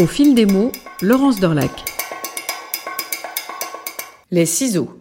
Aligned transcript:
Au 0.00 0.06
fil 0.06 0.34
des 0.34 0.46
mots, 0.46 0.72
Laurence 1.02 1.40
Dorlac. 1.40 1.70
Les 4.30 4.46
ciseaux. 4.46 4.98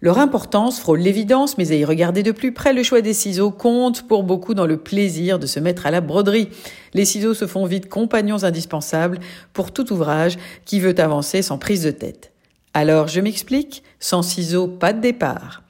Leur 0.00 0.20
importance 0.20 0.78
frôle 0.78 1.00
l'évidence, 1.00 1.58
mais 1.58 1.72
à 1.72 1.74
y 1.74 1.84
regarder 1.84 2.22
de 2.22 2.30
plus 2.30 2.52
près, 2.52 2.72
le 2.72 2.84
choix 2.84 3.00
des 3.00 3.14
ciseaux 3.14 3.50
compte 3.50 4.06
pour 4.06 4.22
beaucoup 4.22 4.54
dans 4.54 4.66
le 4.66 4.76
plaisir 4.76 5.40
de 5.40 5.48
se 5.48 5.58
mettre 5.58 5.86
à 5.86 5.90
la 5.90 6.00
broderie. 6.00 6.50
Les 6.94 7.04
ciseaux 7.04 7.34
se 7.34 7.48
font 7.48 7.66
vite 7.66 7.88
compagnons 7.88 8.44
indispensables 8.44 9.18
pour 9.52 9.72
tout 9.72 9.92
ouvrage 9.92 10.38
qui 10.64 10.78
veut 10.78 10.94
avancer 11.00 11.42
sans 11.42 11.58
prise 11.58 11.82
de 11.82 11.90
tête. 11.90 12.30
Alors 12.74 13.08
je 13.08 13.20
m'explique, 13.20 13.82
sans 13.98 14.22
ciseaux, 14.22 14.68
pas 14.68 14.92
de 14.92 15.00
départ. 15.00 15.64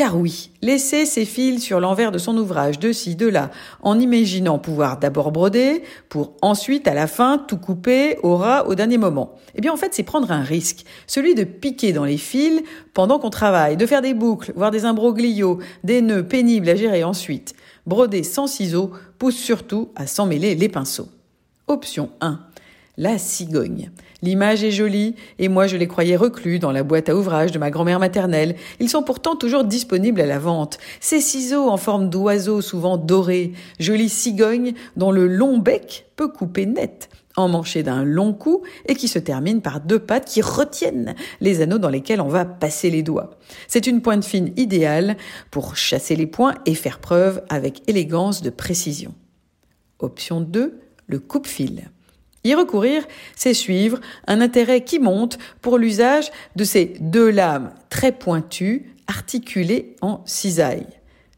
Car 0.00 0.16
oui, 0.16 0.48
laisser 0.62 1.04
ses 1.04 1.26
fils 1.26 1.62
sur 1.62 1.78
l'envers 1.78 2.10
de 2.10 2.16
son 2.16 2.34
ouvrage 2.38 2.78
de 2.78 2.90
ci, 2.90 3.16
de 3.16 3.26
là, 3.26 3.50
en 3.82 4.00
imaginant 4.00 4.58
pouvoir 4.58 4.98
d'abord 4.98 5.30
broder, 5.30 5.82
pour 6.08 6.32
ensuite, 6.40 6.88
à 6.88 6.94
la 6.94 7.06
fin, 7.06 7.36
tout 7.36 7.58
couper 7.58 8.16
au 8.22 8.38
ras 8.38 8.64
au 8.64 8.74
dernier 8.74 8.96
moment. 8.96 9.34
Eh 9.54 9.60
bien, 9.60 9.70
en 9.70 9.76
fait, 9.76 9.92
c'est 9.92 10.02
prendre 10.02 10.32
un 10.32 10.40
risque, 10.40 10.86
celui 11.06 11.34
de 11.34 11.44
piquer 11.44 11.92
dans 11.92 12.06
les 12.06 12.16
fils 12.16 12.62
pendant 12.94 13.18
qu'on 13.18 13.28
travaille, 13.28 13.76
de 13.76 13.84
faire 13.84 14.00
des 14.00 14.14
boucles, 14.14 14.54
voire 14.56 14.70
des 14.70 14.86
imbroglios, 14.86 15.58
des 15.84 16.00
nœuds 16.00 16.26
pénibles 16.26 16.70
à 16.70 16.76
gérer 16.76 17.04
ensuite. 17.04 17.54
Broder 17.86 18.22
sans 18.22 18.46
ciseaux 18.46 18.92
pousse 19.18 19.36
surtout 19.36 19.90
à 19.96 20.06
s'en 20.06 20.24
mêler 20.24 20.54
les 20.54 20.70
pinceaux. 20.70 21.08
Option 21.66 22.08
1 22.22 22.40
la 23.00 23.16
cigogne. 23.16 23.90
L'image 24.20 24.62
est 24.62 24.70
jolie, 24.70 25.14
et 25.38 25.48
moi 25.48 25.66
je 25.66 25.78
les 25.78 25.88
croyais 25.88 26.16
reclus 26.16 26.58
dans 26.58 26.70
la 26.70 26.82
boîte 26.82 27.08
à 27.08 27.16
ouvrage 27.16 27.50
de 27.50 27.58
ma 27.58 27.70
grand-mère 27.70 27.98
maternelle. 27.98 28.56
Ils 28.78 28.90
sont 28.90 29.02
pourtant 29.02 29.36
toujours 29.36 29.64
disponibles 29.64 30.20
à 30.20 30.26
la 30.26 30.38
vente. 30.38 30.76
Ces 31.00 31.22
ciseaux 31.22 31.70
en 31.70 31.78
forme 31.78 32.10
d'oiseau 32.10 32.60
souvent 32.60 32.98
dorés, 32.98 33.52
jolie 33.78 34.10
cigogne 34.10 34.74
dont 34.98 35.12
le 35.12 35.26
long 35.26 35.56
bec 35.56 36.08
peut 36.14 36.28
couper 36.28 36.66
net, 36.66 37.08
emmanché 37.36 37.82
d'un 37.82 38.04
long 38.04 38.34
cou 38.34 38.64
et 38.84 38.94
qui 38.94 39.08
se 39.08 39.18
termine 39.18 39.62
par 39.62 39.80
deux 39.80 39.98
pattes 39.98 40.26
qui 40.26 40.42
retiennent 40.42 41.14
les 41.40 41.62
anneaux 41.62 41.78
dans 41.78 41.88
lesquels 41.88 42.20
on 42.20 42.28
va 42.28 42.44
passer 42.44 42.90
les 42.90 43.02
doigts. 43.02 43.30
C'est 43.66 43.86
une 43.86 44.02
pointe 44.02 44.26
fine 44.26 44.52
idéale 44.58 45.16
pour 45.50 45.74
chasser 45.74 46.16
les 46.16 46.26
points 46.26 46.56
et 46.66 46.74
faire 46.74 46.98
preuve 46.98 47.42
avec 47.48 47.80
élégance 47.88 48.42
de 48.42 48.50
précision. 48.50 49.14
Option 50.00 50.42
2, 50.42 50.78
le 51.06 51.18
coupe-fil. 51.18 51.88
Y 52.44 52.54
recourir, 52.54 53.06
c'est 53.36 53.54
suivre 53.54 54.00
un 54.26 54.40
intérêt 54.40 54.82
qui 54.82 54.98
monte 54.98 55.38
pour 55.60 55.76
l'usage 55.76 56.30
de 56.56 56.64
ces 56.64 56.96
deux 57.00 57.30
lames 57.30 57.72
très 57.90 58.12
pointues 58.12 58.94
articulées 59.06 59.96
en 60.00 60.22
cisaille. 60.24 60.86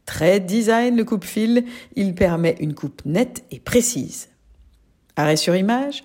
Très 0.05 0.39
design 0.39 0.95
le 0.95 1.03
coupe-fil, 1.03 1.65
il 1.95 2.13
permet 2.15 2.55
une 2.59 2.73
coupe 2.73 3.01
nette 3.05 3.43
et 3.51 3.59
précise. 3.59 4.29
Arrêt 5.15 5.37
sur 5.37 5.55
image, 5.55 6.03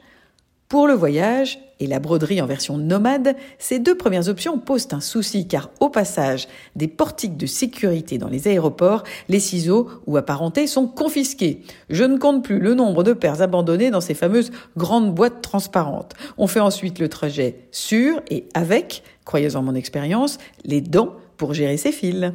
pour 0.68 0.86
le 0.86 0.92
voyage 0.92 1.58
et 1.80 1.86
la 1.86 1.98
broderie 1.98 2.42
en 2.42 2.46
version 2.46 2.76
nomade, 2.76 3.36
ces 3.58 3.78
deux 3.78 3.96
premières 3.96 4.28
options 4.28 4.58
posent 4.58 4.88
un 4.92 5.00
souci 5.00 5.48
car 5.48 5.70
au 5.80 5.88
passage 5.88 6.46
des 6.76 6.88
portiques 6.88 7.38
de 7.38 7.46
sécurité 7.46 8.18
dans 8.18 8.28
les 8.28 8.48
aéroports, 8.48 9.04
les 9.28 9.40
ciseaux 9.40 9.88
ou 10.06 10.18
apparentés 10.18 10.66
sont 10.66 10.86
confisqués. 10.86 11.62
Je 11.88 12.04
ne 12.04 12.18
compte 12.18 12.44
plus 12.44 12.58
le 12.58 12.74
nombre 12.74 13.02
de 13.02 13.14
paires 13.14 13.40
abandonnées 13.40 13.90
dans 13.90 14.02
ces 14.02 14.14
fameuses 14.14 14.50
grandes 14.76 15.14
boîtes 15.14 15.40
transparentes. 15.40 16.14
On 16.36 16.46
fait 16.46 16.60
ensuite 16.60 16.98
le 16.98 17.08
trajet 17.08 17.60
sur 17.70 18.20
et 18.28 18.46
avec, 18.52 19.02
croyez 19.24 19.56
en 19.56 19.62
mon 19.62 19.74
expérience, 19.74 20.38
les 20.64 20.82
dents 20.82 21.14
pour 21.38 21.54
gérer 21.54 21.78
ces 21.78 21.92
fils. 21.92 22.32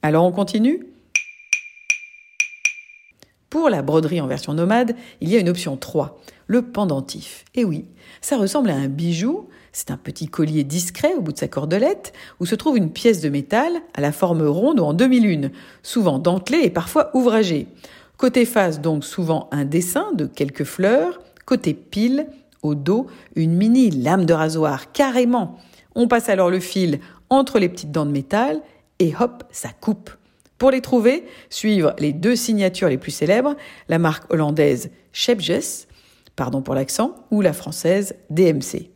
Alors 0.00 0.24
on 0.24 0.32
continue? 0.32 0.93
Pour 3.54 3.70
la 3.70 3.82
broderie 3.82 4.20
en 4.20 4.26
version 4.26 4.52
nomade, 4.52 4.96
il 5.20 5.28
y 5.28 5.36
a 5.36 5.38
une 5.38 5.48
option 5.48 5.76
3, 5.76 6.20
le 6.48 6.62
pendentif. 6.62 7.44
Et 7.54 7.64
oui, 7.64 7.84
ça 8.20 8.36
ressemble 8.36 8.68
à 8.68 8.74
un 8.74 8.88
bijou, 8.88 9.48
c'est 9.72 9.92
un 9.92 9.96
petit 9.96 10.26
collier 10.26 10.64
discret 10.64 11.14
au 11.16 11.20
bout 11.20 11.30
de 11.30 11.38
sa 11.38 11.46
cordelette, 11.46 12.12
où 12.40 12.46
se 12.46 12.56
trouve 12.56 12.76
une 12.76 12.90
pièce 12.90 13.20
de 13.20 13.28
métal 13.28 13.74
à 13.94 14.00
la 14.00 14.10
forme 14.10 14.44
ronde 14.44 14.80
ou 14.80 14.82
en 14.82 14.92
demi-lune, 14.92 15.52
souvent 15.84 16.18
dentelée 16.18 16.62
et 16.64 16.70
parfois 16.70 17.16
ouvragée. 17.16 17.68
Côté 18.16 18.44
face, 18.44 18.80
donc 18.80 19.04
souvent 19.04 19.48
un 19.52 19.64
dessin 19.64 20.10
de 20.14 20.26
quelques 20.26 20.64
fleurs, 20.64 21.20
côté 21.46 21.74
pile, 21.74 22.26
au 22.62 22.74
dos, 22.74 23.06
une 23.36 23.54
mini 23.54 23.90
lame 23.90 24.26
de 24.26 24.34
rasoir, 24.34 24.90
carrément. 24.90 25.60
On 25.94 26.08
passe 26.08 26.28
alors 26.28 26.50
le 26.50 26.58
fil 26.58 26.98
entre 27.30 27.60
les 27.60 27.68
petites 27.68 27.92
dents 27.92 28.04
de 28.04 28.10
métal 28.10 28.62
et 28.98 29.14
hop, 29.16 29.44
ça 29.52 29.68
coupe. 29.80 30.10
Pour 30.58 30.70
les 30.70 30.80
trouver, 30.80 31.24
suivre 31.50 31.94
les 31.98 32.12
deux 32.12 32.36
signatures 32.36 32.88
les 32.88 32.98
plus 32.98 33.10
célèbres, 33.10 33.56
la 33.88 33.98
marque 33.98 34.32
hollandaise 34.32 34.90
Schepjes, 35.12 35.86
pardon 36.36 36.62
pour 36.62 36.74
l'accent, 36.74 37.14
ou 37.30 37.40
la 37.40 37.52
française 37.52 38.14
DMC. 38.30 38.90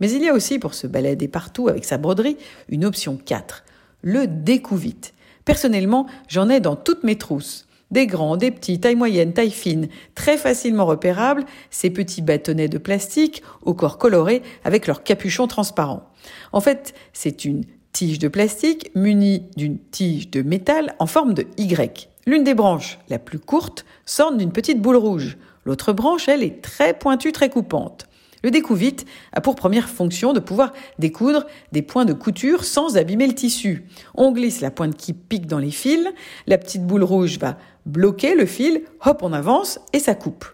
Mais 0.00 0.10
il 0.10 0.22
y 0.22 0.28
a 0.28 0.34
aussi, 0.34 0.58
pour 0.58 0.74
se 0.74 0.86
balader 0.86 1.28
partout 1.28 1.68
avec 1.68 1.84
sa 1.84 1.98
broderie, 1.98 2.36
une 2.68 2.84
option 2.84 3.16
4, 3.16 3.64
le 4.02 4.26
découvite. 4.26 5.14
Personnellement, 5.44 6.06
j'en 6.28 6.48
ai 6.48 6.60
dans 6.60 6.76
toutes 6.76 7.04
mes 7.04 7.16
trousses. 7.16 7.66
Des 7.90 8.06
grands, 8.06 8.36
des 8.36 8.50
petits, 8.50 8.80
taille 8.80 8.96
moyenne, 8.96 9.32
taille 9.32 9.50
fine, 9.50 9.88
très 10.14 10.36
facilement 10.36 10.86
repérables, 10.86 11.44
ces 11.70 11.90
petits 11.90 12.22
bâtonnets 12.22 12.68
de 12.68 12.78
plastique 12.78 13.42
au 13.62 13.74
corps 13.74 13.98
coloré 13.98 14.42
avec 14.64 14.86
leur 14.86 15.04
capuchon 15.04 15.46
transparent. 15.46 16.10
En 16.52 16.60
fait, 16.60 16.94
c'est 17.12 17.44
une 17.44 17.64
tige 17.94 18.18
de 18.18 18.28
plastique 18.28 18.90
munie 18.94 19.44
d'une 19.56 19.78
tige 19.78 20.28
de 20.28 20.42
métal 20.42 20.94
en 20.98 21.06
forme 21.06 21.32
de 21.32 21.46
Y. 21.56 22.10
L'une 22.26 22.42
des 22.42 22.54
branches, 22.54 22.98
la 23.08 23.20
plus 23.20 23.38
courte, 23.38 23.86
s'orne 24.04 24.36
d'une 24.36 24.52
petite 24.52 24.82
boule 24.82 24.96
rouge. 24.96 25.38
L'autre 25.64 25.92
branche, 25.92 26.28
elle, 26.28 26.42
est 26.42 26.60
très 26.60 26.92
pointue, 26.92 27.32
très 27.32 27.48
coupante. 27.48 28.06
Le 28.42 28.50
découvite 28.50 29.06
a 29.32 29.40
pour 29.40 29.54
première 29.54 29.88
fonction 29.88 30.32
de 30.32 30.40
pouvoir 30.40 30.72
découdre 30.98 31.46
des 31.72 31.82
points 31.82 32.04
de 32.04 32.12
couture 32.12 32.64
sans 32.64 32.96
abîmer 32.96 33.28
le 33.28 33.34
tissu. 33.34 33.86
On 34.14 34.32
glisse 34.32 34.60
la 34.60 34.72
pointe 34.72 34.96
qui 34.96 35.12
pique 35.12 35.46
dans 35.46 35.60
les 35.60 35.70
fils, 35.70 36.08
la 36.46 36.58
petite 36.58 36.84
boule 36.84 37.04
rouge 37.04 37.38
va 37.38 37.56
bloquer 37.86 38.34
le 38.34 38.44
fil, 38.44 38.82
hop, 39.06 39.20
on 39.22 39.32
avance 39.32 39.78
et 39.92 39.98
ça 39.98 40.14
coupe. 40.14 40.44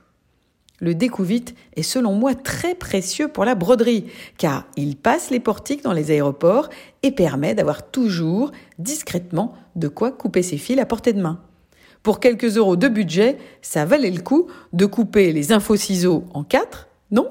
Le 0.81 0.95
découvite 0.95 1.55
est 1.77 1.83
selon 1.83 2.15
moi 2.15 2.35
très 2.35 2.75
précieux 2.75 3.29
pour 3.29 3.45
la 3.45 3.55
broderie, 3.55 4.07
car 4.39 4.65
il 4.77 4.97
passe 4.97 5.31
les 5.31 5.41
portiques 5.41 5.85
dans 5.85 5.93
les 5.93 6.11
aéroports 6.11 6.71
et 7.03 7.13
permet 7.13 7.55
d'avoir 7.55 7.91
toujours, 7.91 8.51
discrètement, 8.79 9.55
de 9.77 9.89
quoi 9.89 10.11
couper 10.11 10.43
ses 10.43 10.57
fils 10.57 10.81
à 10.81 10.87
portée 10.87 11.13
de 11.13 11.21
main. 11.21 11.41
Pour 12.03 12.19
quelques 12.19 12.57
euros 12.57 12.77
de 12.77 12.89
budget, 12.89 13.37
ça 13.61 13.85
valait 13.85 14.11
le 14.11 14.23
coup 14.23 14.47
de 14.73 14.87
couper 14.87 15.33
les 15.33 15.53
infos-ciseaux 15.53 16.25
en 16.33 16.45
quatre, 16.45 16.89
non? 17.11 17.31